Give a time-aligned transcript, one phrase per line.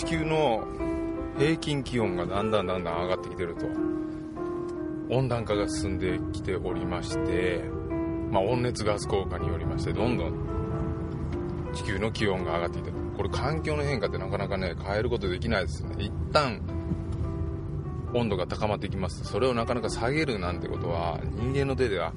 [0.00, 0.66] 地球の
[1.38, 3.66] 平均気温がだんだんだんだん上がってきてると。
[5.14, 7.62] 温暖化が進んできておりまして、
[8.30, 15.96] まあ、温熱ガス効果によりましてどんどん地球の気温が上がってきてるこれ環境の変化ってなかなかね変えることできないですよね。
[15.98, 16.62] 一旦
[18.14, 22.12] 温度が高まってきますそれをなかなか下げるなんてことは人間の手では、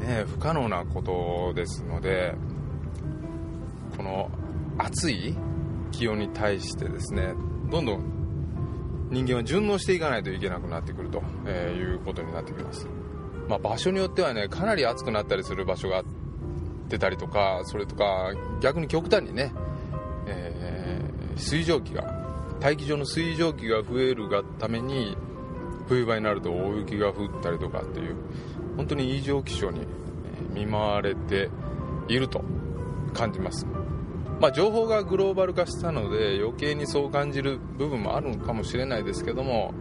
[0.00, 2.34] ね、不可能なことですので
[3.96, 4.30] この
[4.78, 5.36] 暑い
[5.92, 7.34] 気温に対してですね
[7.70, 8.22] どんどん
[9.10, 12.88] 人間は順応していかないといけなくなってくると、えいうことになってきます、
[13.46, 16.04] まあ、場所によってはねかなり暑くなったりする場所があっ
[16.88, 19.52] てたりとかそれとか逆に極端にね、
[20.26, 22.22] えー、水蒸気が
[22.60, 25.16] 大気上の水蒸気が増えるがために
[25.88, 28.16] 冬場になると大雪が降ったりとかっていう
[28.76, 29.86] 本当に異常気象に
[30.54, 31.50] 見舞われて
[32.08, 32.42] いると
[33.12, 33.66] 感じます。
[34.42, 39.72] まあ、情報がグローバル化したので余計にそう感じる部分もあるのかもしれないですけども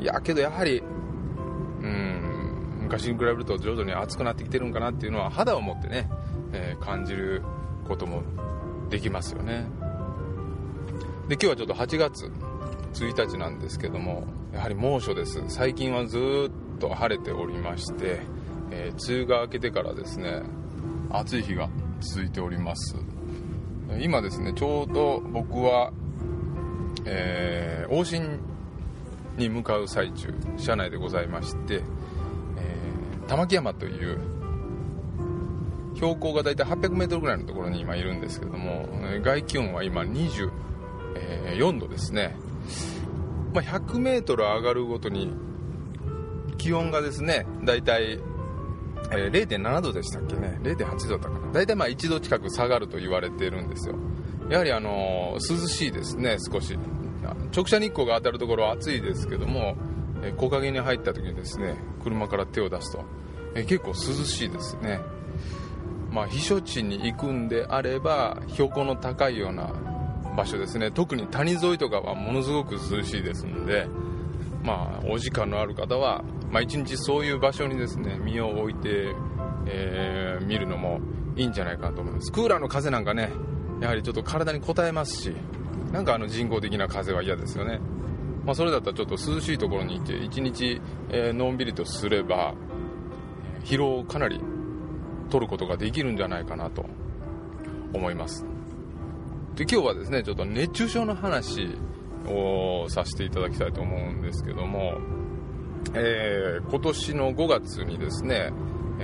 [0.00, 6.10] いやけどやはりうん昔に比べると徐々に暑くなってきてるんかなっていうのは肌を持ってね、
[6.52, 7.42] えー、感じる
[7.86, 8.24] ことも
[8.90, 9.64] できますよね。
[11.28, 12.32] で今日はちょっと8月
[12.94, 15.40] 1日なんですけどもやはり猛暑です。
[15.46, 18.22] 最近はずっと晴れておりまして、
[18.72, 20.42] えー、梅雨が明けてからですね
[21.10, 21.68] 暑い日が
[22.00, 23.13] 続いております。
[24.00, 25.92] 今ですねちょうど僕は、
[27.04, 28.40] えー、往診
[29.36, 34.18] に向かう最中車内でございまして、えー、玉木山という
[35.94, 38.88] 標高が大体 800m ぐらいのところに今いるんですけども
[39.22, 40.50] 外気温は今24
[41.78, 42.36] 度ですね、
[43.52, 45.32] ま、100m 上がるごとに
[46.58, 48.18] 気温がですね大体
[49.10, 50.58] えー、0.7度でしたっけね。
[50.62, 51.52] 0.8度だったかな。
[51.52, 53.96] 大体まあ1度近く下がると言われているんですよ。
[54.48, 56.78] やはりあのー、涼しいですね少し。
[57.54, 59.76] 直射日光が当たるところは暑いですけども、
[60.22, 63.04] えー、木陰に入った時にですね車から手を出すと、
[63.54, 65.00] えー、結構涼しいですね。
[66.10, 69.72] まあ避暑地に行くんであれば標高の高いような
[70.36, 70.90] 場所ですね。
[70.90, 73.86] 特に谷沿いとかはものすごく涼しいですので
[74.64, 79.12] まあお時間のある方はまあ、一日そういう場所にですね身を置いて、
[79.66, 81.00] えー、見るのも
[81.34, 82.30] いいんじゃないかなと思います。
[82.30, 83.32] クーラーの風なんかね
[83.80, 85.34] やはりちょっと体に応えますし
[85.90, 87.80] なんかあの人工的な風は嫌ですよね、
[88.44, 92.54] まあ、それだったらちょっと涼しいところにいて一日、えー、のんびりとすれば
[93.64, 94.40] 疲労をかなり
[95.30, 96.86] 取ることができるんじゃないかなと
[97.92, 98.46] 思います。
[99.56, 101.76] で今日はですねちょっと熱中症の話
[102.26, 104.98] をさせていただきたいと思うんですけども
[105.92, 108.52] えー、今年の5月にですね、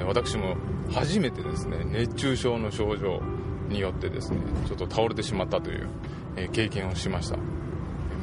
[0.06, 0.56] 私も
[0.90, 3.20] 初めてですね、熱中症の症状
[3.68, 5.88] によってですね、ちょっと倒れてしまったという、
[6.52, 7.36] 経験をしました。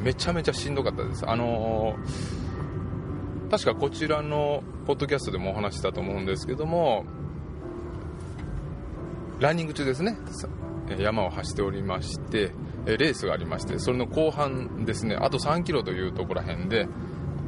[0.04, 1.30] めちゃめちゃしんどかったです。
[1.30, 7.06] あのー、確かこちらのポッドキャストでもお話したと思うんですけども、
[9.40, 10.18] ランニング中ですね、
[10.98, 12.52] 山を走っておりまして、
[12.96, 16.88] レースがありまして、それの後半ですね、あと3キロというところら辺で、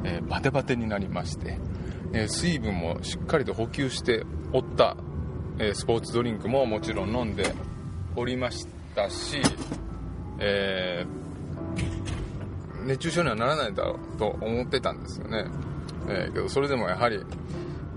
[0.04, 1.58] えー、バテバテになりまして、
[2.12, 4.96] えー、水分もしっかりと補給しておった、
[5.58, 7.54] えー、スポーツドリンクももちろん飲んで
[8.16, 9.40] おりましたし、
[10.38, 11.06] え
[12.84, 15.46] 熱中症にはならないだろうと思ってたんですよね、
[16.08, 17.20] えけどそれでもやはり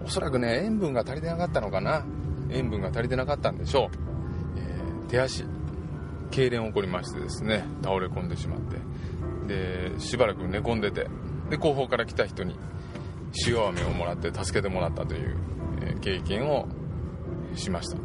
[0.06, 2.06] おそらくね塩分が足りてなかったのかな。
[2.54, 3.98] 塩分が足りてなかったんでしょう、
[4.58, 5.44] え手足
[6.33, 8.77] 痙攣起こりましてですね倒れ込んでしまって。
[9.47, 11.07] でしばらく寝込んでて
[11.49, 12.57] で後方から来た人に
[13.45, 15.38] 塩飴をもらって助けてもらったという、
[15.81, 16.67] え経験を
[17.55, 17.97] しました。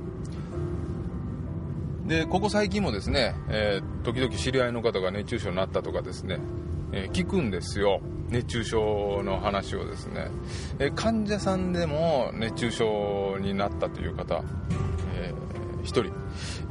[2.07, 6.39] でここ最近もですね、えー、時々知り合いの方が熱中症になったとかですね、
[6.93, 8.01] えー、聞くんですよ。
[8.31, 10.31] 熱中症の話をですね、
[10.79, 14.43] えー、患者さんでも熱中症になったという方、
[15.83, 16.13] 1人、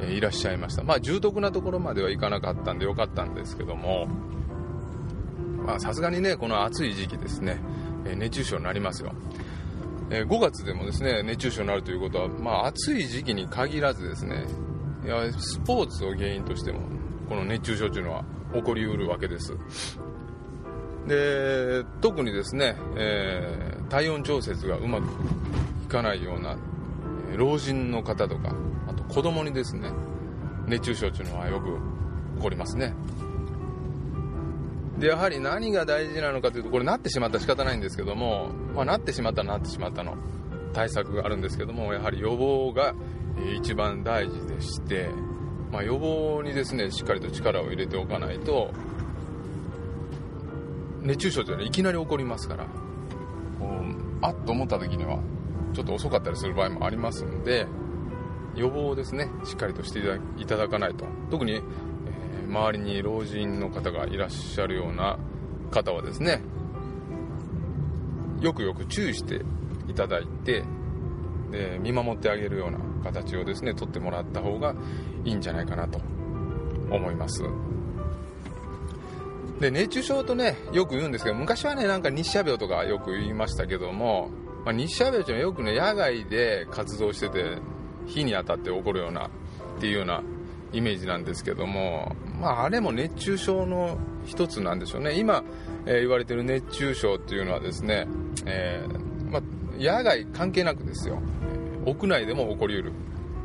[0.00, 0.82] えいらっしゃいました。
[0.82, 4.08] まあ重篤なところまではいかなかったんでよかったんですけども。
[5.78, 7.60] さすがにねこの暑い時期ですね、
[8.06, 9.12] え熱中症になりますよ、
[10.08, 14.46] え5月でもですね熱中症になるということは、まあ、暑い時期に限らずですね
[15.04, 16.80] いやスポーツを原因としても
[17.28, 19.54] この熱中症というのは起こりうるわけです。
[21.06, 25.04] で特にですね、えー、体温調節がうまく
[25.84, 26.56] いかないような
[27.34, 28.54] 老人の方とか
[29.08, 29.90] 子供にですね
[30.66, 31.66] 熱中症というのはよく
[32.36, 32.94] 起こりますね。
[34.98, 40.16] でやはり何が大事なのかというとこれなってしまったら仕方ないんですけども、まあ、なってしまったなってしまったの
[40.72, 42.94] 対策があるんですけどもやはり予防が
[43.56, 45.08] 一番大事でして
[45.70, 48.72] まあ、予防にですねしっかりと力を入れておかないと
[51.02, 52.66] 熱中症というのはいきなり起こりますから
[54.20, 55.20] あっと思った時には
[55.74, 57.66] ちょっと遅かったりする場合もありますので
[58.54, 59.30] 予防ですね。
[59.44, 60.00] しっかりとして
[60.36, 61.06] いただかないと。
[61.30, 65.18] 特に、えー、周りに老人の方がいらっしゃるような
[65.70, 66.42] 方はですね
[68.40, 69.42] よくよく注意して
[69.88, 70.64] いただいて
[71.50, 74.74] で見守ってあげるような形をですね取ってもらった方が
[75.24, 75.98] いいんじゃないかなと
[76.90, 77.42] 思います。
[79.60, 84.30] で熱中症とねよく言うんですけど昔はねなんか日射病とかよく言いましたけども、
[84.64, 87.58] まあ、日射病っていうのはよくね野外で活動してて
[88.08, 89.30] 火に当たって起こるようなっ
[89.80, 90.22] ていうような
[90.72, 95.18] イメージなんですけども、まあ、あれも熱中症の一つなんでしょうね。
[95.18, 95.44] 今、
[95.86, 98.06] えー、言われてる熱中症っていうのはですね、
[98.44, 99.42] えー、まあ、
[99.78, 101.20] 野外関係なくですよ。
[101.86, 102.92] 屋内でも起こりうる、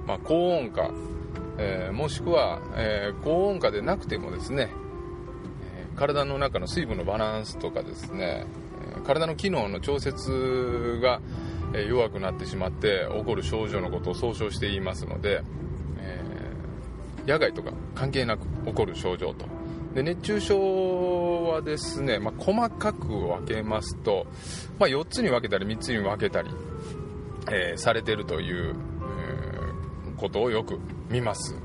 [0.06, 0.92] まあ、高温化、
[1.58, 4.70] えー、もしくは、え高温化でなくてもですね
[5.96, 8.46] 体の中の水分のバランスとかですね
[9.06, 11.22] 体の機能の調節が
[11.82, 15.42] 弱くなってしまって起こる症状のことを総称して言いますので、
[15.98, 19.46] えー、野外とか関係なく起こる症状と。
[19.94, 24.26] で熱中症はですね、まあ、細かく分けますと、
[24.80, 26.50] まあ、4つに分けたり3つに分けたり、
[27.52, 30.80] えー、されてるという、えー、ことをよく
[31.10, 31.56] 見ます。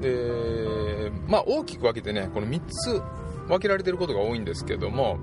[0.00, 3.02] でまあ大きく分けてねこの3つ
[3.48, 5.18] 分けられてることが多いんですけども、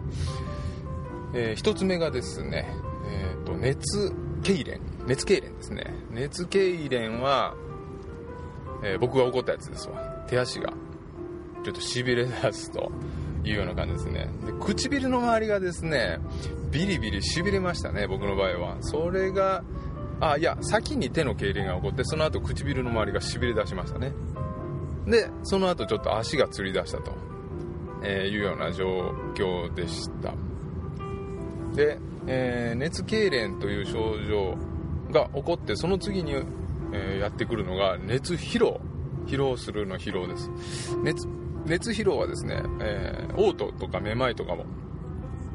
[1.34, 2.74] えー、1つ目がですね、
[3.10, 4.80] えーと、熱痙攣？
[5.08, 5.94] 熱痙攣ですね。
[6.12, 7.56] 熱痙攣は、
[8.84, 9.98] えー、僕が起こったやつですわ。
[10.28, 10.74] 手足が。
[11.64, 12.90] ちょっとしびれ出すと
[13.44, 14.30] いうような感じですね。
[14.46, 16.20] で唇の周りがですね
[16.72, 18.78] ビリビリしびれましたね僕の場合は。
[18.80, 19.64] それが
[20.22, 24.14] あいや先に手の痙攣が起こってその後唇の周りがしびれ出しましたね。
[25.06, 27.14] でその後ちょっと足がつり出したと、
[28.04, 28.86] えいうような状
[29.34, 30.34] 況でした。
[31.76, 34.56] で、えー、熱痙攣という症状
[35.12, 36.34] が起こってその次に、
[36.94, 38.80] えー、やってくるのが熱疲労。
[39.26, 40.50] 疲労するの疲労です。
[41.04, 41.28] 熱
[41.66, 44.66] 熱疲労はですね、えー、嘔吐とかめまいとかも、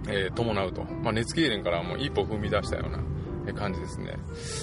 [0.08, 4.16] えー、伴うと、まあ、熱痙攣からもう一歩踏み出したような感じですね。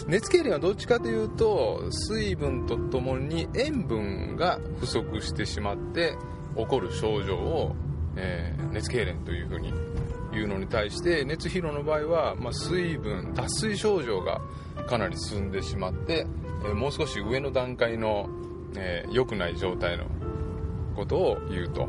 [0.07, 6.15] 熱痙攣はどっちかというと水分とともに塩分が不足してしまって
[6.55, 7.75] 起こる症状を、
[8.15, 9.73] えー、熱痙攣というふうに
[10.31, 14.41] 言うのに対して熱疲労の場合は、まあ、水分脱水症状が
[14.87, 16.25] かなり進んでしまって、
[16.63, 18.29] えー、もう少し上の段階の
[18.73, 20.05] 良、えー、くない状態の
[20.95, 21.87] ことを言うと。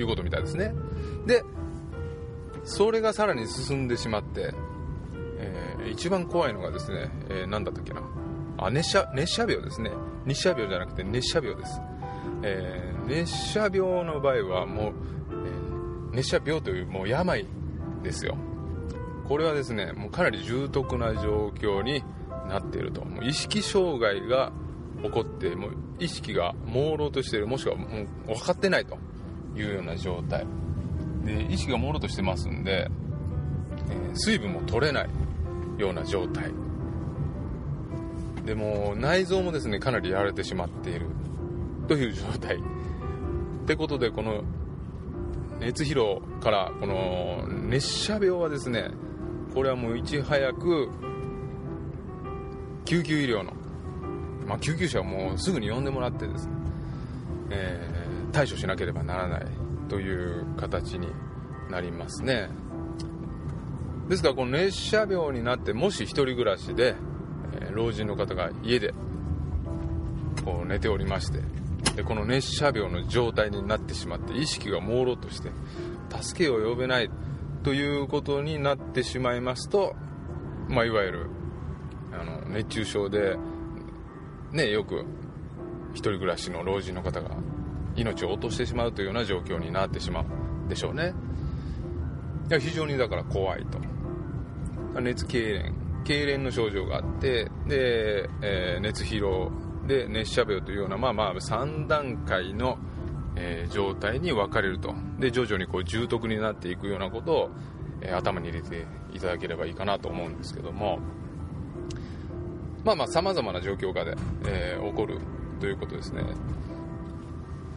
[0.00, 0.72] いうことみたいですね。
[1.26, 1.42] で
[2.64, 4.52] それがさらに進んでしまって、
[5.38, 8.02] えー、一番怖いのがですね、えー、何だったっけな。
[8.58, 9.90] あ熱射熱射病ですね。
[10.26, 11.80] 日射病じゃなくて熱射病です、
[12.42, 14.92] えー、熱射病の場合はもう、
[16.18, 17.46] 熱射病というもう病
[18.02, 18.36] ですよ。
[19.28, 22.02] これはですねもうかなり重篤な状況に
[22.48, 23.04] なっていると。
[23.04, 24.52] もう意識障害が
[25.02, 28.98] 起こってもう意識が朦朧としているもしくはもう分かってないと。
[29.56, 30.46] いうような状態。
[31.24, 32.88] で意識が朦朧としてますんで、
[33.90, 35.08] えー、水分も取れない
[35.78, 36.52] ような状態。
[38.44, 41.06] でも内臓もですねかなりやられてしまっている。
[41.86, 42.56] という状態。
[42.56, 42.60] っ
[43.66, 44.42] てことでこの
[45.60, 48.90] 熱疲労からこの熱射病はですね
[49.54, 50.88] これはもういち早く
[52.84, 53.52] 救急医療の、
[54.46, 56.52] まあ、救急車をもうすぐに呼んでもらってですね、
[57.50, 59.46] えー、対処しなければならない
[59.88, 61.08] という形に
[61.70, 62.48] なりますね。
[64.08, 66.94] ですからこの熱射病になってもし1人暮らしで、
[67.60, 68.94] えー、老人の方が家で
[70.44, 71.40] こう寝ておりまして
[71.98, 75.50] でこの熱射病の状態になってしまって意識が朦朧として
[76.16, 77.10] 助けを呼べない
[77.64, 79.96] ということになってしまいますと、
[80.68, 81.30] まあ、いわゆる
[82.12, 83.36] あの熱中症で、
[84.52, 85.06] ね、よく
[85.94, 87.30] 1人暮らしの老人の方が
[87.96, 90.24] 命を落としてしまうというような状況になってしまう
[90.68, 91.14] でしょうね。
[92.48, 95.00] いや非常にだから怖いと。
[95.00, 95.72] 熱痙攣。
[96.04, 99.50] 痙攣の症状があってで、えー、熱疲労
[99.88, 102.78] で熱射病というようなまあまあ3段階の、
[103.34, 104.94] えー、状態に分かれると。
[105.18, 107.50] で徐々にこう重篤になっていくようなことを、
[108.02, 111.00] えー、頭に入れていただければいいかなと思うんですけども。
[112.84, 114.14] まあまあ様々な状況下で、
[114.46, 115.18] え起こる
[115.60, 116.22] ということですね。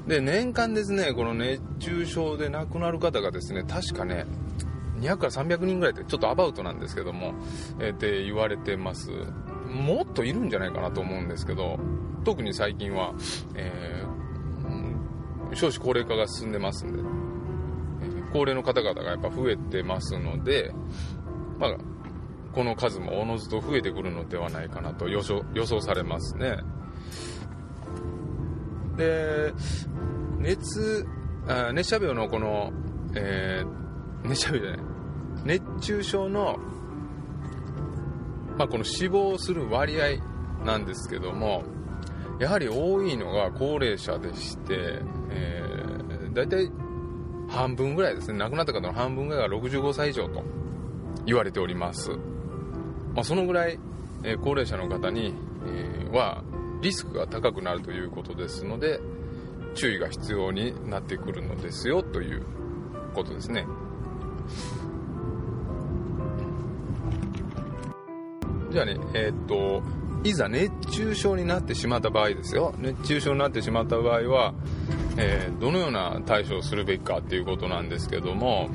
[0.07, 4.25] で年間ですねこの熱中症で亡くなる方がですね確かね
[4.99, 7.33] 200から300人ぐらいってちょっとアバウトなんですけども、
[7.79, 9.09] えー、って言われてます。
[9.71, 11.79] もっといるんじゃないかなと思うんですけど
[12.23, 13.13] 特に最近は、
[13.55, 20.71] えー、少子高齢化が進んでますんで、えー、高齢の方々がやっぱ増えてますので、
[21.57, 21.77] まあ、
[22.53, 26.57] この数もおのずと増えてくるのではないかなと予想予想されますね。
[28.97, 29.53] で、
[30.39, 31.05] 熱、
[31.47, 32.71] あ熱射病のこの、
[33.15, 34.81] えー、熱射病じゃない、
[35.45, 36.57] 熱中症の、
[38.61, 40.17] まあ、この死亡する割合
[40.63, 41.63] なんですけども、
[42.39, 44.99] やはり多いのが高齢者でして、
[45.31, 46.69] えー、大体
[47.49, 50.43] 半分ぐらいですね、亡くなった方の半分ぐらいが65歳以上と
[51.25, 52.11] 言われております。
[53.15, 53.79] まあ、そのぐらい、
[54.23, 55.33] えー、高齢者の方に、
[55.65, 56.43] えー、は
[56.83, 58.99] リスクが高くなるということですので
[59.73, 62.45] 注意が必要になってくるのですよという
[63.15, 63.65] ことですね
[68.71, 69.81] じゃあねえー、っと
[70.23, 74.53] いざ熱中症になってしまった場合ですよ熱中症になってしまった場合は、
[75.17, 78.69] えー、どのような対処をするべきかっていうことなんですけども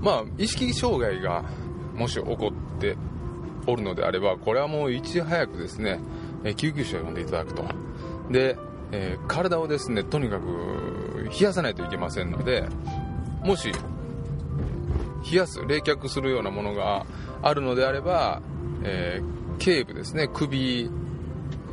[0.00, 1.44] まあ意識障害が
[1.94, 2.96] もし起こって
[3.66, 6.00] おるのであれば、これはもういち早くですね、
[6.44, 7.64] え救急車を呼んでいただくと。
[8.30, 8.58] で、
[8.92, 12.68] えー、体をですね、とにかく冷やさないといけませんので、
[13.42, 13.72] もし、
[15.30, 17.06] 冷やす、冷却するようなものが
[17.44, 18.40] あるのであれば、
[18.82, 20.90] えー、頸部ですね、首、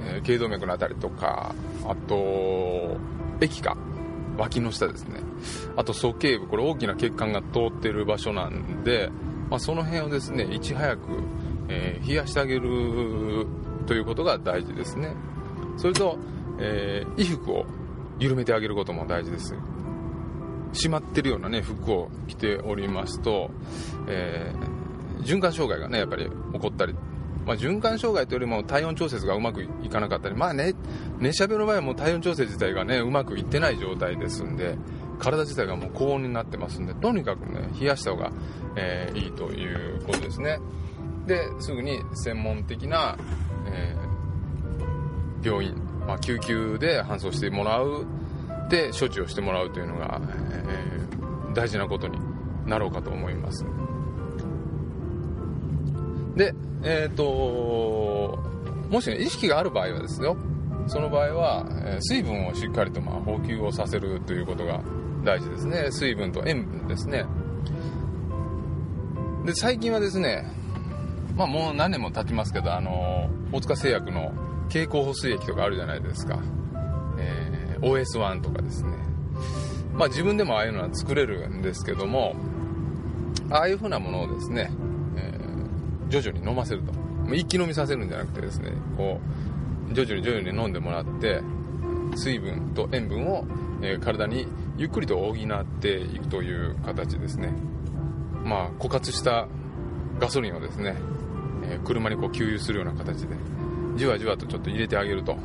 [0.05, 2.97] えー、頸動脈のあたりとか、あと、
[3.39, 3.77] 液化、
[4.37, 5.21] 脇の下ですね。
[5.77, 9.09] あと、鼠径部、これ大きな血管が通ってる場所なんで、
[9.49, 11.03] まあ、その辺をですね、いち早く、
[11.69, 13.47] えー、冷やしてあげる
[13.85, 15.15] ということが大事ですね。
[15.77, 16.17] それと、
[16.59, 17.65] えー、衣服を
[18.19, 19.55] 緩めてあげることも大事です。
[20.73, 23.51] 閉まってるようなね、服を着ておりますと、
[24.07, 24.70] えー、
[25.21, 26.95] 循環障害がね、やっぱり起こったり、
[27.45, 30.73] まあ、循環障害というよりも体温調節がうまくいかなかったり、まあね、
[31.19, 34.77] 熱射病の場合はもう体温調節自体がね、うまくいってない状態ですんで、
[35.19, 38.31] 体自体がもう高温になってますんで、とにかくね、冷やした方が、
[38.75, 40.59] えー、いいということですね。
[41.25, 43.17] で、すぐに専門的な、
[43.67, 45.75] えー、病院、
[46.07, 48.05] まあ、救急で搬送してもらう、
[48.69, 52.19] で、処置をしてもらうというのが、えー、大事なことに
[52.65, 53.65] なろうかと思います。
[56.35, 58.39] で、えっ、ー、と、
[58.89, 60.37] もしね、意識がある場合はですよ、
[60.87, 64.81] その場合は、え水分をしっかりとまあ補給をさせるということが
[65.23, 65.91] 大事ですね。
[65.91, 67.25] 水分と塩分ですね。
[69.45, 70.45] で、最近はですね、
[71.35, 74.33] まあもう何年も経ちますけど、あの、大塚製薬の
[74.69, 76.39] 経口補水液とかあるじゃないですか。
[77.17, 78.91] えー、OS1 とかですね。
[79.93, 82.35] まあ自分でもああいうのは作れるんですけども、
[83.49, 84.71] ああいう風なものをですね、
[86.11, 86.91] 徐々に飲ませると。
[87.33, 89.19] 一気飲みさせるんじゃなくてですね、こ
[89.89, 91.41] う、徐々に徐々に飲んでもらって、
[92.15, 93.45] 水分と塩分を、
[93.81, 94.45] え、体に
[94.77, 97.53] ゆっくりと補っていくという形ですね。
[98.43, 99.47] まあ、枯渇した
[100.19, 100.95] ガソリンをですね、
[101.63, 103.35] え、車にこう給油するような形で、
[103.95, 105.37] じわじわとちょっと入れてあげると、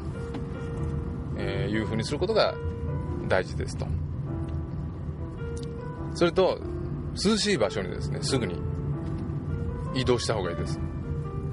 [1.39, 2.55] えー、いう風にすることが
[3.29, 3.87] 大事ですと。
[6.15, 6.59] それと、
[7.25, 8.57] 涼しい場所にですね、すぐに
[9.97, 10.79] 移動した方がいいです。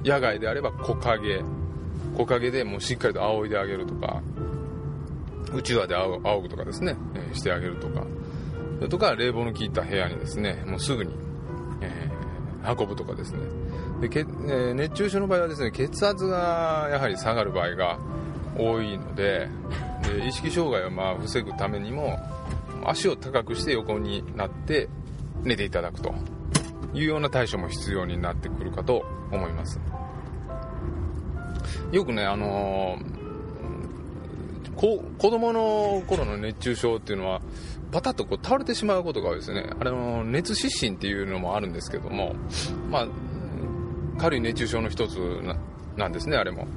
[0.04, 1.42] 野外であれば木陰、
[2.18, 4.22] 木陰でもうしっかりと仰いであげるとか、
[5.54, 8.06] うちわで仰ぐとかですね、え、してあげるとか、
[8.78, 11.14] それとか冷房の効いた部屋にですね、もうすぐに、
[11.82, 13.40] えー、運ぶとかですね。
[14.02, 17.98] でけ、えー、熱中症の場合はですね、血圧がやはり下がる場合が
[18.58, 19.48] 多いので、
[20.04, 22.20] で意識障害をまあ防ぐためにも、
[22.86, 24.90] 足を高くして横になって
[25.44, 26.14] 寝ていただくと
[26.94, 29.80] いうような対処も必要になってくるかと思います。
[31.92, 33.24] よくね、あのー
[34.76, 37.42] 子供の頃の熱中症っていうのは、
[37.92, 39.70] パタッとこう倒れてしまうことが多いですね。
[39.80, 42.36] あれの、熱失神っていうのもあるんですけども、
[42.90, 43.08] まあ、
[44.18, 45.18] 軽い熱中症の一つ
[45.96, 46.68] なんですね、あれも。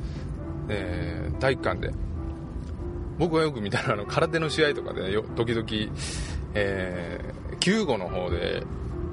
[0.68, 1.92] えー、体育館で。
[3.18, 5.66] 僕がよく見たら、あの、空手の試合とかで、ね、時々、
[6.54, 8.62] えー、救護の方で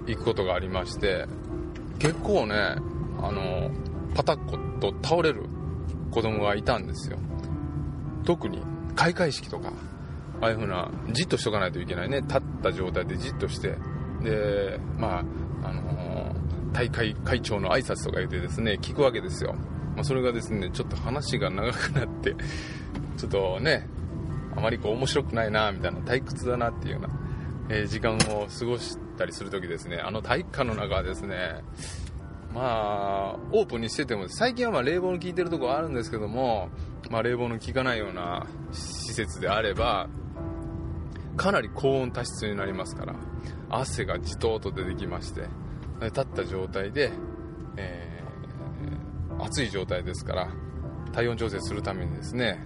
[0.07, 1.25] 行くことがありまして、
[1.99, 2.55] 結構ね、
[3.21, 3.71] あの、
[4.15, 5.45] パタッコと倒れる
[6.11, 7.17] 子供がいたんですよ。
[8.25, 8.61] 特に
[8.95, 9.71] 開会式とか、
[10.41, 12.21] ああいう風な、じっとしとかないといけないね。
[12.21, 13.77] 立った状態でじっとして、
[14.21, 15.23] で、ま
[15.63, 16.35] あ、あの、
[16.73, 19.53] 大会会長の挨拶とか言ってですね、聞くわけですよ。
[19.95, 22.35] まあ、それがですね、ちょっと話が長くなって、
[23.17, 23.87] ちょっとね、
[24.55, 27.09] あまりこう面白くないな、みたいな、退屈だなっていうような、
[27.69, 31.63] えー、時間を過ごしたりするときですね、あの体育館の中はですね、
[32.53, 36.69] まあオープンにしてても最近はま冷房の効いてるところあるんですけども、
[37.09, 40.07] まあ、冷房の効かないような施設であれば
[41.35, 43.15] かなり高温多湿になりますから
[43.69, 45.47] 汗がじとーと出てきまして
[46.01, 47.11] 立った状態で、
[47.77, 50.49] えー、暑い状態ですから
[51.11, 52.65] 体温調整するためにですね、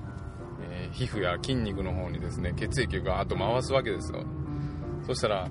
[0.69, 4.23] えー、皮膚や筋肉の方にですね血液をガーッと回すわけですよ。
[5.05, 5.49] そしたら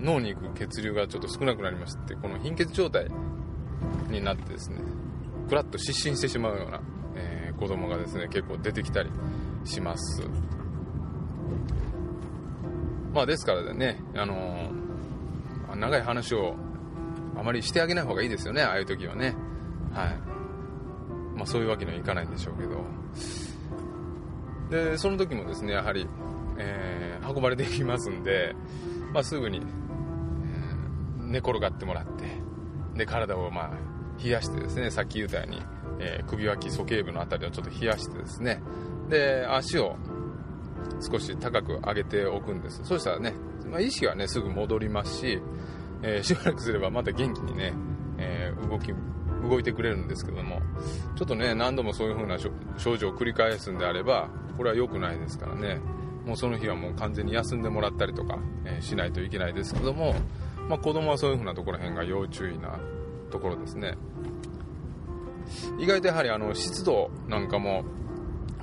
[0.00, 3.08] 脳に行く血流がちょっと少なくなりましてこの貧血状態
[4.10, 4.78] になってですね
[5.48, 6.80] クラッと失神してしまうような、
[7.16, 9.10] えー、子供がですね結構出てきたり
[9.64, 10.22] します。
[13.12, 16.54] まあですからねあのー、長い話を
[17.36, 19.34] あまりしてあげない方がいいですよねああいう時はね。
[19.92, 20.18] はい。
[21.36, 22.84] まあそういうわけにはいかないんでしょうけど。
[24.70, 26.06] でその時もですねやはり、
[26.58, 28.54] えー、運ばれていきますんで、
[29.12, 29.62] まあ、すぐに
[31.28, 32.24] 寝転がってもらって
[32.96, 35.62] で体をまあ冷やしてですねさっき言ったように、
[36.00, 38.60] えー、首脇鼠径部の辺りをちょっと冷やしてですね
[39.08, 39.96] で足を
[41.00, 42.80] 少し高く上げておくんです。
[42.84, 43.34] そしたらね、
[43.70, 45.40] まあ、意識はねすぐ戻りますし、
[46.02, 47.72] えー、 しばらくすればまた元気にね、
[48.18, 48.92] えー、動き
[49.42, 50.60] 動いてくれるんですけども
[51.14, 52.38] ちょっとね何度もそういう風な
[52.76, 55.80] 症状を繰り返すんであればこれは良くないですからね。
[56.26, 60.14] もうその日はもう完全に休んでもらったりとか、え、しないといけないですけども
[60.68, 62.78] まあ、子供はそういう風なところへんが要注意な
[63.30, 63.96] ところですね。
[65.78, 67.84] 意外とやはりあの湿度なんかも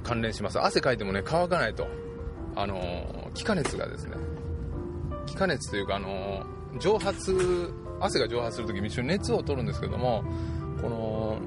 [0.03, 0.59] 関連します。
[0.59, 1.87] 汗かいてもね乾かないと。
[2.55, 4.15] あの気化熱がですね。
[5.25, 6.45] 気化熱というかあの
[6.79, 10.23] 蒸発汗が蒸発するとき一緒に熱を取るんですけども
[10.81, 11.39] この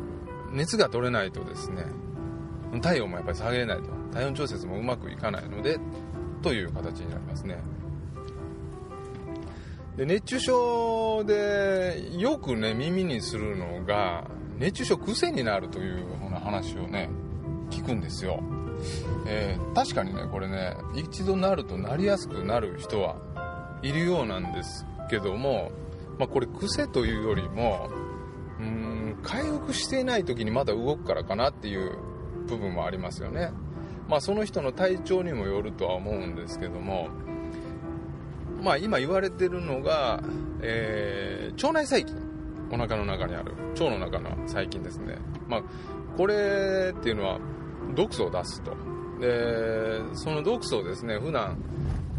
[0.52, 1.84] 熱が取れないとですね
[2.82, 3.84] 体温もやっぱり下げれないと。
[4.12, 5.78] 体温調節もうまくいかないので
[6.42, 7.58] という形になりますね。
[9.98, 17.10] で熱中症でよくね耳にするのが熱中症癖になるというような話をね
[17.68, 18.40] 聞くんですよ、
[19.26, 23.16] えー、確かにねこれね一度なるとなりやすくなる人は
[23.82, 25.72] いるようなんですけども、
[26.16, 27.90] まあ、これ癖というよりも
[28.60, 31.98] うん回復していない時にまだ動くからかなっていう
[32.46, 33.50] 部分もありますよね。
[34.08, 37.08] まあその人の体調にもよるとは思うんですけども
[38.62, 40.22] まあ、今言われてるのが、
[40.62, 42.16] えー、腸内細菌。
[42.70, 43.54] お腹の中にある。
[43.72, 45.16] 腸の中の細菌ですね、
[45.46, 45.62] まあ、
[46.16, 47.38] これっていうのは
[47.94, 48.76] 毒素を出すと。
[49.20, 51.58] でその毒素をですね普段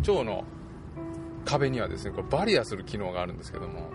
[0.07, 0.43] 腸の
[1.45, 3.89] 壁にはですねこれバリアする機能があるんですけども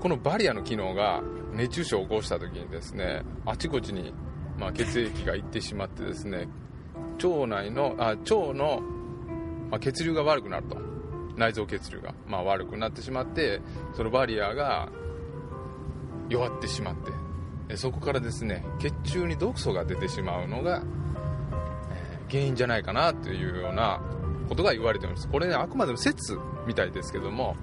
[0.00, 4.14] このバリアの機能が熱中症を起こした時にですねあちこちに、
[4.58, 6.48] ま、血液がいってしまってですね
[7.22, 8.80] 腸内のあ腸の
[9.72, 10.76] まあ、血流が悪くなると。
[11.34, 13.62] 内臓血流が、まあ、悪くなってしまって
[13.94, 14.90] そのバリアが
[16.28, 17.76] 弱ってしまって。
[17.76, 20.82] そこからですね血中に毒素が出てしまうのが、
[22.28, 24.02] 原因じゃないかなというような
[24.48, 25.26] ことが言われております。
[25.26, 27.56] これねあくまでも説みたいですけども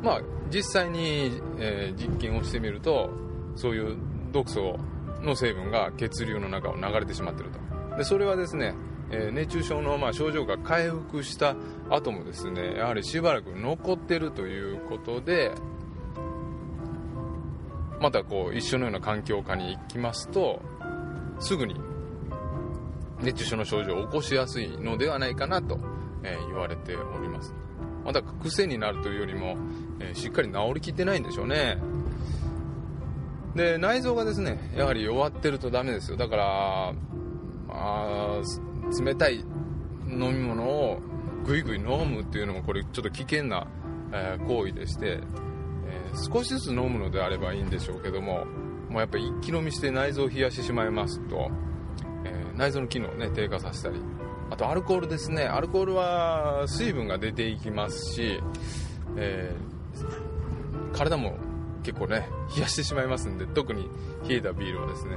[0.00, 3.10] まあ実際に、えー、実験をしてみると
[3.56, 3.96] そういう
[4.30, 4.78] 毒素
[5.22, 7.96] の成分が血流の中を流れてしまってると。
[7.96, 8.74] でそれはですね
[9.10, 11.56] え、熱中症のま症状が回復した
[11.88, 15.52] 後もですねやはりしばらく残ってるということで
[18.00, 20.60] またこう一緒のような環境下に行きますと
[21.40, 21.74] すぐに
[23.20, 25.78] 熱中症の症状を起こしやすいのではないかなと、
[26.22, 27.52] え、言われております。
[28.04, 29.56] また癖になるというよりも、
[30.00, 31.78] え、しっかり治りきってないんでしょうね。
[33.54, 36.16] で内臓がですねやはり弱ってるとダメですよ。
[36.16, 36.94] だから
[37.70, 38.40] あ
[39.02, 39.44] 冷たい
[40.08, 41.00] 飲み物を
[41.44, 43.66] ぐいぐい飲むっていうのもこれちょっと危険な、
[44.12, 45.20] え、行為でして、
[45.86, 48.44] えー、少しずつ飲むのであればいいんでしょうけども
[48.88, 51.50] もうやっぱり一気飲みして内臓を冷やしてしまいますと、
[52.24, 54.00] えー、内臓の機能をね低下させたり
[54.50, 55.42] あとアルコールですね。
[55.44, 58.40] アルコールは水分が出ていきますし、
[59.16, 59.54] え
[60.94, 61.36] 体も
[61.82, 63.90] 結構ね冷やしてしまいますんで特に
[64.26, 65.16] 冷えたビールはですね、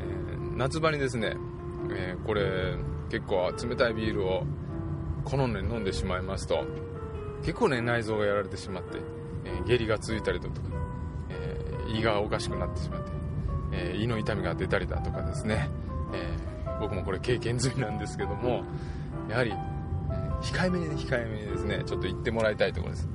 [0.00, 1.36] え夏場にですね
[1.96, 2.76] えー、これ
[3.10, 4.44] 結構冷たいビールを
[5.24, 6.64] 好んで飲んでしまいますと
[7.42, 8.98] 結構ね内臓がやられてしまって、
[9.44, 10.68] えー、下痢がついたりだとか、
[11.30, 13.10] えー、胃がおかしくなってしまって、
[13.72, 15.70] え胃の痛みが出たりだとかですね、
[16.12, 16.36] え
[16.80, 18.64] 僕もこれ経験済みなんですけども
[19.28, 19.54] やはり、え
[20.42, 23.08] 控えめに控えめにですねちょっと言ってもらいたいところです。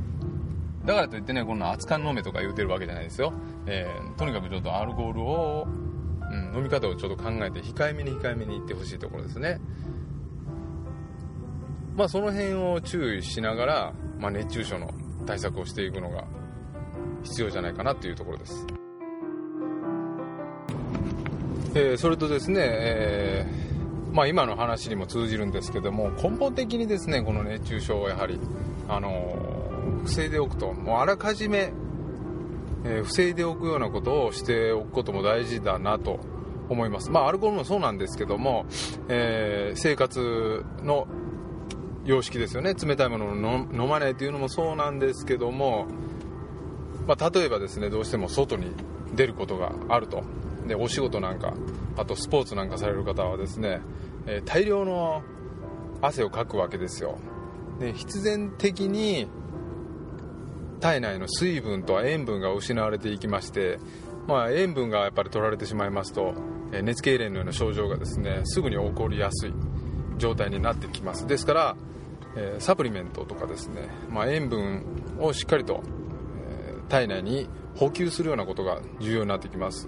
[0.85, 3.33] だからといってねこんな熱燗飲めとか言うてるわけじゃないですよ、
[3.65, 5.67] えとにかくちょっとアルコールを、
[6.55, 9.59] 飲み方をちょっと考えて控えめに控えめにいってほしいところですね。
[11.95, 14.89] まあその辺を注意しながら、まあ、熱中症の
[15.25, 16.25] 対策をしていくのが
[17.23, 18.67] 必要じゃないかなというところです、
[21.73, 28.39] えー、それとですね、えー、まあ、今の話にも通じるんですけども根本的にですねこの熱中症をやはり、
[28.87, 29.35] あの
[30.03, 31.71] 防いでおくともうあらかじめ、
[32.83, 36.19] え防いでおくようなことをしておくことも大事だなと
[36.69, 37.11] 思います。
[37.11, 38.65] まあ、アルコールもそうなんですけども、
[39.09, 41.07] えー、生活の
[42.05, 42.73] 様式ですよね。
[42.73, 45.87] 冷たいものを飲まないというのもそうなんですけども、
[47.07, 48.71] まあ、例えばですね、どうしても外に
[49.15, 50.23] 出ることがあると。
[50.67, 51.53] で、お仕事なんか、
[51.97, 53.81] あとスポーツなんかされる方はですね、
[54.25, 55.23] えー、大量の
[56.01, 57.17] 汗をかくわけですよ。
[57.79, 59.27] で、必然的に
[60.79, 63.79] 体内の水分と塩分が失われていきまして、
[64.27, 66.33] まあ、塩分がやっぱり取られてしまいますと、
[66.81, 69.53] 熱痙攣のような症状がですねすぐに起こりやすい
[70.17, 71.27] 状態になってきます。
[71.27, 71.75] ですから、
[72.35, 74.83] えサプリメントとかですね、まあ、塩分
[75.19, 75.83] をしっかりと、
[76.49, 79.87] え体内に補給するようなことが重要になってきます。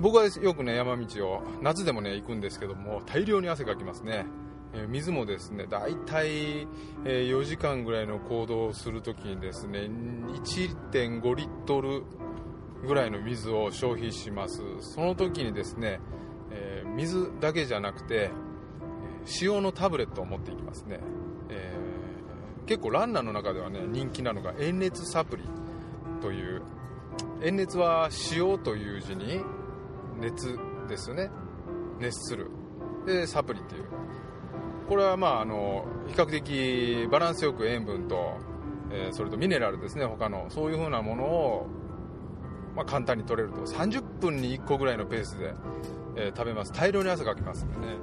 [0.00, 4.26] 僕はよくね山道を夏でもね行くんですけども大量に汗かきますね。
[4.88, 6.66] 水もですね大体、
[7.04, 9.88] 4時間ぐらいの行動をするときにですね
[10.44, 12.02] 1.5リットル
[12.84, 14.62] ぐらいの水を消費します。
[14.80, 16.00] その時にですね、
[16.50, 18.30] えー、水だけじゃなくて
[19.40, 21.00] 塩のタブレットを持っていきますね、
[21.48, 25.44] えー、結構ランナーの中ではね人気なのが塩熱サプリ
[26.20, 26.62] という
[27.42, 29.40] 塩熱は塩という字に
[30.20, 31.30] 熱ですよね。
[31.98, 32.50] 熱する。
[33.06, 33.84] でサプリっていう。
[34.88, 38.38] これはまああの比較的バランスよく塩分と、
[38.90, 40.04] えー、それとミネラルですね。
[40.04, 41.66] 他のそういう風なものを
[42.74, 43.60] まあ、簡単に取れると。
[43.66, 45.54] 30分に1個ぐらいのペースで、
[46.16, 46.72] えー、食べます。
[46.72, 47.96] 大量に汗かきますんでね。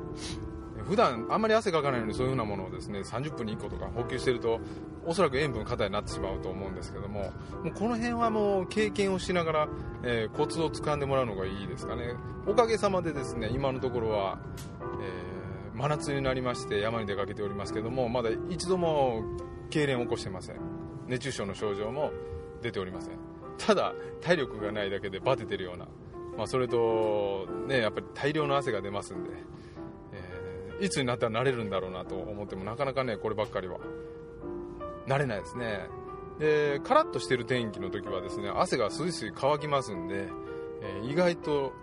[0.91, 4.59] 普段あんまり汗かかないのにそういう風なものをですね30分に1個とか補給してると
[5.05, 7.31] おそらく塩分過多になってしまうと思うんですけども
[7.63, 9.69] もうこの辺はもう経験をしながら、
[10.03, 12.15] えー、コツをつかんでもらうのがいいですかね。
[12.45, 14.39] おかげさまでですね今のところは、
[15.01, 19.23] えー、真夏になりまして山に出かけておりますけどもまだ一度も
[19.69, 20.57] 痙攣を起こしてません。
[21.07, 22.11] 熱中症の症状も
[22.61, 23.30] 出ておりません。
[23.57, 25.87] ただ体力がないだけでバテてるような、
[26.37, 29.29] まあ、それと、ね、やっぱり大量の汗が出ますんで、
[30.13, 33.79] えー、いつになったら慣れるんだろうなと思ってもなかなかねこればっかりは。
[35.07, 35.87] 慣れないですね。
[36.39, 40.27] でカラッとしてる天気の時はですね汗がスイスイ乾きますんで、
[40.81, 41.73] えー、意外と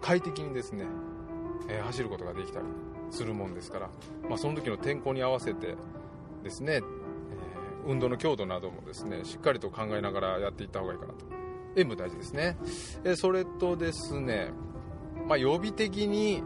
[0.00, 0.86] 快適にですね、
[1.68, 2.66] えー、走ることができたり
[3.10, 3.90] するもんですから、
[4.28, 5.74] まあ、その時の天候に合わせて
[6.44, 6.82] ですね
[7.86, 11.24] 運動の強度などもですねしっかりと考えながらやっていった方がいいかなと。
[11.76, 12.56] 塩分大事ですね。
[13.04, 14.50] えそれとですね、
[15.28, 16.42] まあ、予備的に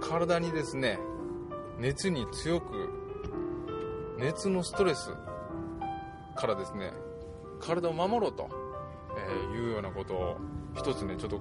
[0.00, 0.98] 体にですね
[1.78, 2.90] 熱に強く
[4.18, 5.10] 熱のストレス
[6.36, 6.92] からですね
[7.60, 8.48] 体を守ろうと、
[9.54, 10.36] えいうようなことを
[10.74, 11.40] 一つねちょっと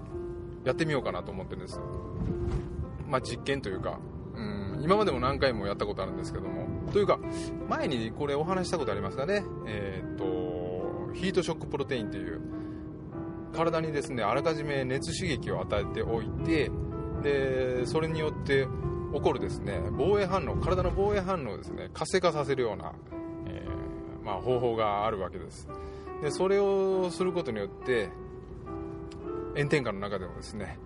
[0.63, 1.79] やってみようかなと思ってんです。
[3.07, 3.99] まあ実験というか
[4.35, 7.19] うん今までも何回もやったことあるんですけどもというか
[7.69, 9.43] 前にこれお話したことありますかね。
[9.67, 12.41] えー、っとヒートショックプロテインという。
[13.51, 16.71] 体にですねあらかじめ熱刺激を与えておいて
[17.21, 18.67] でそれによって
[19.13, 22.93] 起こるですね防衛反応体の防衛反応をですね活性化させるような、
[23.45, 25.67] えー、まあ、方法があるわけです。
[26.21, 28.09] でそれをすることによって
[29.55, 30.77] 炎天下の中でもですね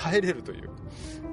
[0.00, 0.70] 耐えれるという、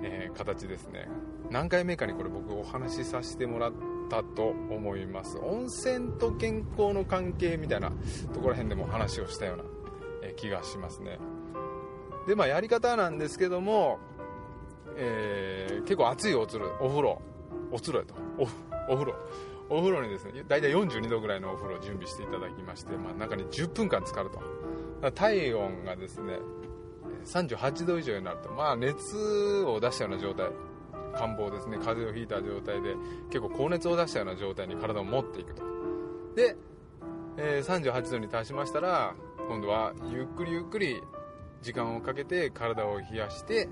[0.04, 1.08] えー、形ですね。
[1.50, 3.74] 何回目かにこれ僕お話しさせてもらっ
[4.10, 5.38] たと思います。
[5.38, 7.92] 温泉と健康の関係みたいな
[8.34, 9.64] ところら辺でも話をしたような、
[10.22, 11.18] え、気がしますね。
[12.28, 14.00] でまあやり方なんですけども、
[14.98, 17.22] えー、結構熱いおつるお風呂
[17.72, 18.16] おつるやと。
[18.90, 19.16] お風呂。
[19.70, 24.42] お風呂にですね大体42度ぐらいのお風呂を準備していただきまして、まあ、中に10分間浸かると。
[25.12, 26.40] 体温がですね
[27.26, 29.16] 38度以上になると、まあ、熱
[29.66, 30.50] を出したような状態。
[31.18, 31.78] 感冒ですね。
[31.78, 32.96] 風邪をひいた状態で
[33.30, 35.64] 結構高熱を出したような状態に体を持っていくと。
[36.36, 36.56] で、
[37.38, 39.16] えー、38度に達しましたら
[39.48, 41.02] 今度はゆっくりゆっくり
[41.62, 43.68] 時間をかけて体を冷やして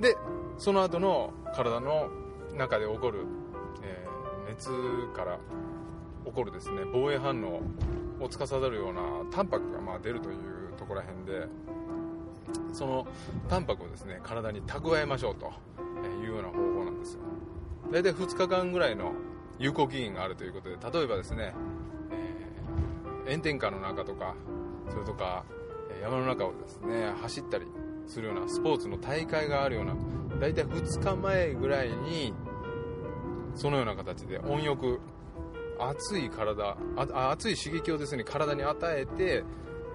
[0.00, 0.16] で
[0.58, 2.08] その後の体の
[2.54, 3.26] 中で起こる、
[3.82, 4.70] えー、熱
[5.14, 5.38] から
[6.24, 7.60] 起こるですね防衛反応
[8.20, 10.36] を司るようなタンパクがまあ出るという
[10.76, 11.48] とこら辺で
[12.72, 13.06] その
[13.48, 15.52] タンパクをですね体に蓄えましょうと
[16.22, 17.20] いうような方法なんですよ。
[17.92, 19.12] 大体2日間ぐらいの
[19.58, 21.54] 有効期限があるということで例えばですね、
[23.24, 24.34] えー、炎天下の中とか
[24.90, 25.44] それとか
[26.02, 27.66] 山の中をですね走ったり
[28.06, 29.94] するようなスポーツの大会があるような
[30.40, 32.34] 大体2日前ぐらいに
[33.54, 35.00] そのような形で温浴
[35.78, 39.44] 熱い体あ熱い刺激をですね体に与えて、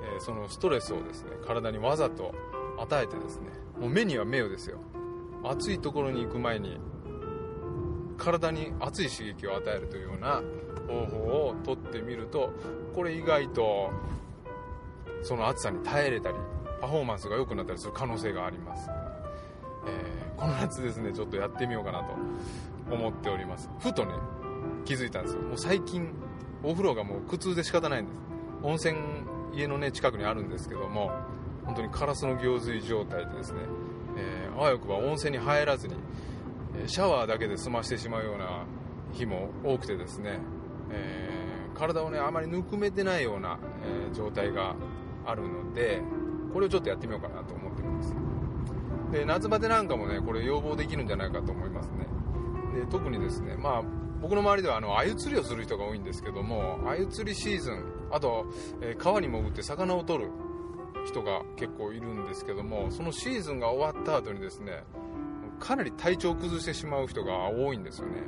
[0.03, 2.33] え、そのストレスをですね体にわざと
[2.77, 4.79] 与えてですねもう目には目をですよ。
[5.43, 6.79] 暑いところに行く前に
[8.17, 10.43] 体に熱い刺激を与えるというような
[10.87, 11.17] 方法
[11.49, 12.53] をとってみると
[12.93, 13.89] これ意外と
[15.23, 16.35] その暑さに耐えれたり
[16.79, 18.89] パフォーマンスが良くなったりする可能性があります、
[19.87, 22.15] えー、この夏ですねちょっとやってみようかなと
[22.93, 23.69] 思っております。
[23.79, 24.11] ふとね
[24.85, 25.41] 気づいたんですよ。
[25.41, 26.11] もう最近
[26.63, 28.15] お風呂がもう苦痛で仕方ないんです。
[28.61, 28.97] 温泉
[29.53, 31.11] 家のね近くにあるんですけども
[31.65, 33.59] 本当にカラスの行水状態でですね、
[34.17, 35.95] えー、あわよくば温泉に入らずに
[36.87, 38.65] シャワーだけで済ましてしまうような
[39.13, 40.39] 日も多くてですね、
[40.89, 43.59] えー、体をねあまりぬくめてないような、
[44.11, 44.75] え、状態が
[45.25, 46.01] あるので
[46.53, 48.15] これをちょっとやってみようかなと思っています。
[49.11, 52.07] で夏バテなんかもねこれ要望できるんじゃないかと思いますね。
[52.73, 53.83] で特にですねまあ
[54.21, 58.45] 僕の周りではあの鮎釣りをする人が多いんですけども鮎釣りシーズンあと、
[58.81, 60.31] えー、川に潜って魚を取る
[61.05, 64.83] 人が結構いるんですけどもそのシーズンが終わった後にですね
[65.59, 68.23] かなり体調を崩してしまう人が多いんですよね、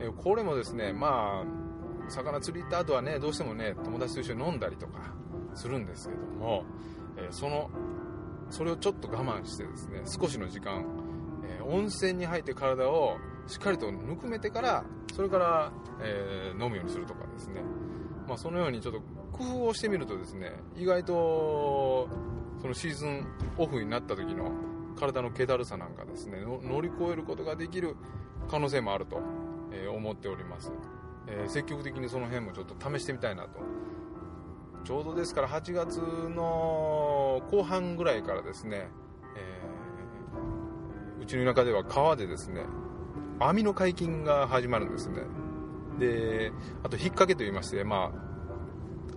[0.00, 5.14] えこれもですねまあ魚釣り行った後はねどうしてもね友達と一緒に飲んだりとか
[5.54, 6.64] するんですけども、
[7.16, 7.70] えその
[8.50, 10.84] それをちょっと我慢してですね少しの時間、
[11.44, 14.84] え温泉に入って体をしっかりとぬくめてから
[15.14, 17.62] それから、えー、飲むようにするとかですね、
[18.28, 19.00] まあ、そのようにちょっと
[19.38, 22.08] 工夫をしてみるとですね意外と
[22.60, 23.26] そのシーズン
[23.58, 24.50] オフになった時の
[24.98, 27.96] 体の気だるさなんかですね乗り越えることができる
[28.48, 29.20] 可能性もあると、
[29.72, 30.70] え思っております、
[31.26, 33.60] えー、積極的にその辺もちょっと試してみたいなと。
[34.84, 38.86] ちょうどですから8月の後半ぐらいからですね、
[39.36, 42.62] えー、うちの田舎では川でですね
[43.40, 45.22] 網の解禁が始まるんですね。
[45.98, 46.52] で
[46.84, 48.35] あと引っ掛けといいましてまあ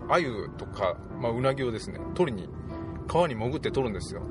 [0.10, 2.50] 鮎とか、まあ、うなぎをですね取りに
[3.08, 4.22] 川に潜って取るんですよ。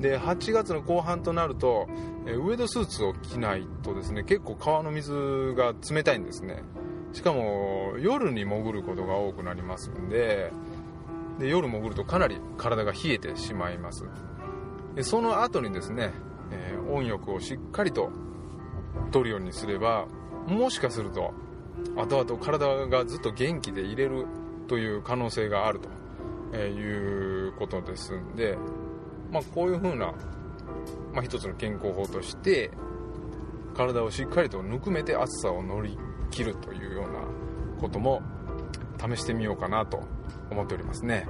[0.00, 1.86] で8月の後半となると、
[2.26, 6.62] えウエドスーツを着ないとですね結構川の水が冷たいんですね。
[7.12, 10.50] しかも夜に潜ることが多くなりますんで
[11.38, 14.04] で夜潜るとかなり体が冷えてしまいます。
[14.96, 16.12] でその後にですね、
[16.50, 18.10] えー、温浴をしっかりと
[19.12, 20.06] 取るようにすれば
[20.46, 21.32] もしかすると
[21.96, 24.26] 後々体がずっと元気でいれる
[24.66, 25.80] という可能性がある
[26.52, 28.56] ということですんで
[29.34, 30.14] まあ、こういう風な、
[31.12, 32.70] まあ、一つの健康法として
[33.76, 35.98] 体をしっかりとぬくめて暑さを乗り
[36.30, 37.18] 切るというような
[37.80, 38.22] ことも
[38.96, 40.04] 試してみようかなと
[40.52, 41.26] 思っておりますね。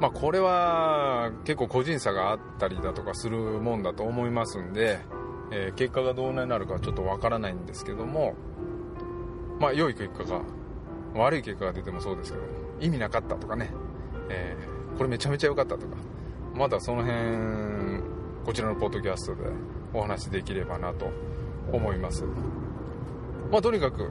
[0.00, 4.98] まあ、これは結構個人差があったりだとかするもんだと思いますんで、
[5.52, 8.34] えー、結果がどうなるかちょっとわからないんですけども、
[9.60, 10.42] まあ、良い結果が
[11.24, 12.44] 悪い結果が出てもそうですけど
[12.80, 13.70] 意味なかったとかね、
[14.28, 15.96] えー、これめちゃめちゃ良かったとか。
[16.58, 18.02] まだその辺
[18.44, 19.48] こちらのポッドキャストで
[19.94, 21.10] お話できればなと
[21.72, 22.24] 思います。
[23.52, 24.10] まあとにかく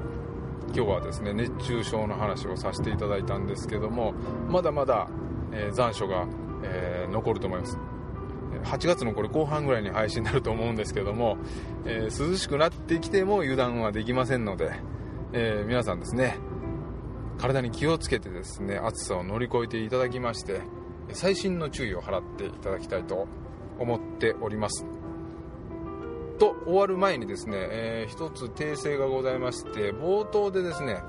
[0.73, 4.13] 今日はですね熱中症の話をさせていただいたんですけども
[4.47, 5.09] まだまだ、
[5.51, 6.25] えー、残暑が、
[6.63, 7.77] えー、残ると思います。
[8.63, 11.37] 8月のこれ後半ぐらいに配信になると思うんですけども、
[11.85, 14.71] えー、涼しくなってきても油断はできませんので、
[15.33, 16.37] え皆さんですね
[17.37, 20.61] 体に気をつけてですね暑さを乗り越えていただきまして
[21.09, 23.27] 細心の注意を払っていただきたいと
[23.79, 24.85] 思っております。
[26.39, 30.99] と終わる前にですね、えー、一つ訂正がございまして冒頭でですね、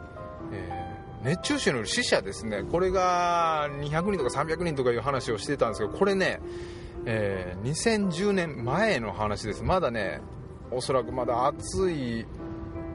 [0.52, 6.40] えー、熱中症による死者ですねこれが200人とか300人とかいう話をしてたんですけどこれね、
[7.04, 9.62] えー、2010年前の話です。
[9.62, 10.20] まだね
[10.70, 12.26] おそらくまだ暑い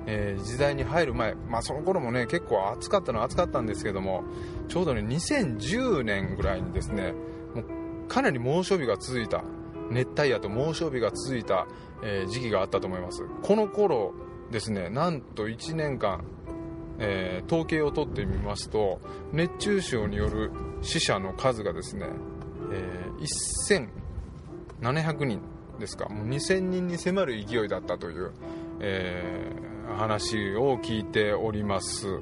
[0.05, 4.23] えー、時代に入る前、まあ、その頃もね結構暑かったのは暑かったんですけども
[4.67, 7.13] ちょうどね2010年ぐらいにですね
[7.53, 9.43] もうかなり猛暑日が続いた
[9.89, 11.67] 熱帯夜と猛暑日が続いた、
[12.03, 13.23] えー、時期があったと思います。
[13.43, 14.13] この頃
[14.51, 16.25] ですねなんと1年間、
[16.99, 18.99] えー、統計を取ってみますと
[19.31, 22.07] 熱中症による死者の数がですね、
[22.71, 23.89] えー、
[24.81, 25.41] 1700人
[25.79, 26.09] ですか。
[26.09, 28.31] もう2000人に迫る勢いだったという、
[28.79, 32.19] えー話を聞いております。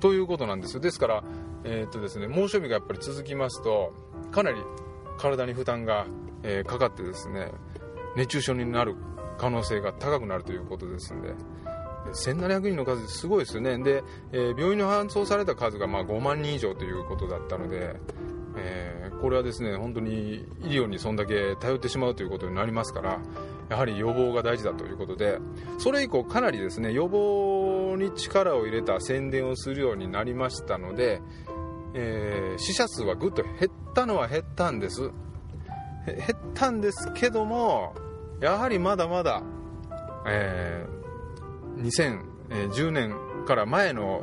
[0.00, 0.80] ということなんですよ。
[0.80, 1.24] ですから、
[1.64, 3.92] えー、っとですね、猛暑日がやっぱり続きますと
[4.30, 4.60] かなり
[5.18, 6.06] 体に負担が、
[6.42, 7.50] えー、かかってですね
[8.16, 8.94] 熱中症になる
[9.38, 11.34] 可能性が高くなるということですんで。
[12.12, 13.76] 1700人の数すごいですよね。
[13.78, 17.96] で、えー、病院に搬送された数がま5万人以上ということだったので、
[18.56, 23.20] えー、これはですね本当に医療にそんだけ頼ってしまうということになりますから
[23.68, 25.38] やはり予防が大事だということで
[25.78, 31.20] それ以降かなりですね予防に力を入れた宣伝をするようになりましたので、
[31.94, 35.10] えー、死者数はぐっと減ったのは減ったんです。
[36.06, 37.94] 減ったんですけども
[38.40, 39.42] やはりまだまだ、
[40.26, 43.14] えー、2010年
[43.46, 44.22] から前の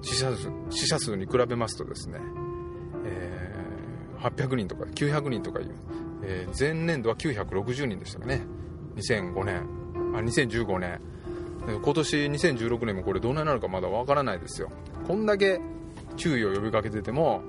[0.00, 2.20] 死者数死者数に比べますとですね、
[3.04, 5.74] えー、800人とか900人とかいう、
[6.22, 8.46] えー、前年度は960人でしたかね。
[8.96, 9.66] 2005年。
[10.14, 11.00] あ2015年。
[11.66, 14.70] 今年2016年もこれどうなるかまだわからないですよ。
[15.06, 15.60] こんだけ
[16.16, 17.42] 注意を呼びかけてても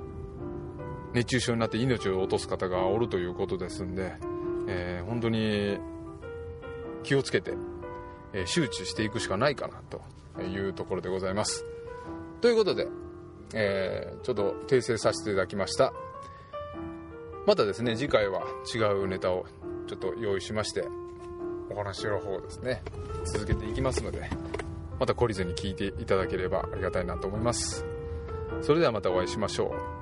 [1.14, 4.14] 熱中症になって命を落とす方がおるということですんで、
[4.68, 5.78] えー、本当に
[7.04, 7.54] 気をつけて、
[8.34, 10.02] えー、周知していくしかないかなと
[10.42, 11.66] いうところでございます。
[12.40, 12.88] ということで、
[13.54, 15.94] えー、ちょっと訂正させていただきました。
[17.46, 18.42] またですね次回は
[18.74, 19.46] 違うネタを
[19.88, 20.84] ちょっと用意しまして
[21.70, 22.82] お話の方ですね。
[23.26, 24.30] 続けていきますので
[25.00, 27.86] また懲りずに聞いていただければありがたいなと思います。
[28.62, 29.95] それではまたお会いしましょう。